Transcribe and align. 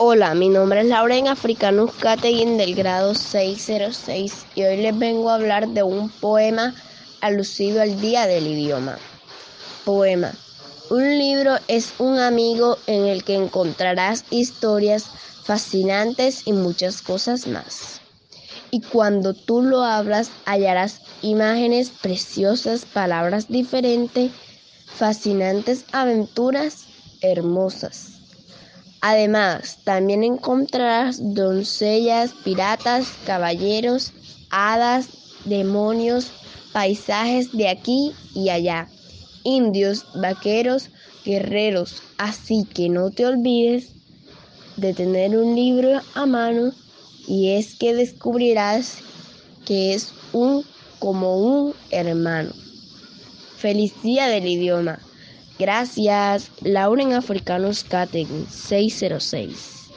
Hola, 0.00 0.32
mi 0.34 0.48
nombre 0.48 0.82
es 0.82 0.86
Lauren 0.86 1.26
Africanus 1.26 1.90
Categuin 1.94 2.56
del 2.56 2.76
grado 2.76 3.16
606 3.16 4.46
y 4.54 4.62
hoy 4.62 4.76
les 4.76 4.96
vengo 4.96 5.28
a 5.28 5.34
hablar 5.34 5.66
de 5.70 5.82
un 5.82 6.08
poema 6.08 6.72
alusivo 7.20 7.80
al 7.80 8.00
Día 8.00 8.28
del 8.28 8.46
Idioma. 8.46 8.96
Poema. 9.84 10.32
Un 10.88 11.18
libro 11.18 11.56
es 11.66 11.94
un 11.98 12.20
amigo 12.20 12.78
en 12.86 13.06
el 13.06 13.24
que 13.24 13.34
encontrarás 13.34 14.24
historias 14.30 15.06
fascinantes 15.42 16.46
y 16.46 16.52
muchas 16.52 17.02
cosas 17.02 17.48
más. 17.48 18.00
Y 18.70 18.82
cuando 18.82 19.34
tú 19.34 19.62
lo 19.62 19.82
hablas 19.82 20.30
hallarás 20.44 21.00
imágenes 21.22 21.90
preciosas, 21.90 22.84
palabras 22.84 23.48
diferentes, 23.48 24.30
fascinantes 24.94 25.86
aventuras 25.90 26.84
hermosas. 27.20 28.17
Además, 29.00 29.78
también 29.84 30.24
encontrarás 30.24 31.20
doncellas, 31.34 32.34
piratas, 32.44 33.06
caballeros, 33.24 34.12
hadas, 34.50 35.08
demonios, 35.44 36.32
paisajes 36.72 37.52
de 37.52 37.68
aquí 37.68 38.12
y 38.34 38.50
allá, 38.50 38.88
indios, 39.44 40.04
vaqueros, 40.14 40.90
guerreros. 41.24 42.02
Así 42.18 42.66
que 42.74 42.88
no 42.88 43.10
te 43.10 43.26
olvides 43.26 43.94
de 44.76 44.94
tener 44.94 45.36
un 45.36 45.54
libro 45.54 46.00
a 46.14 46.26
mano 46.26 46.72
y 47.28 47.50
es 47.50 47.76
que 47.76 47.94
descubrirás 47.94 48.98
que 49.64 49.94
es 49.94 50.12
un 50.32 50.64
como 50.98 51.36
un 51.38 51.74
hermano. 51.90 52.50
Feliz 53.56 54.00
día 54.02 54.28
del 54.28 54.46
idioma. 54.46 55.07
Gracias, 55.58 56.52
Lauren 56.62 57.12
Africanos 57.12 57.84
Category 57.84 58.46
606. 58.48 59.87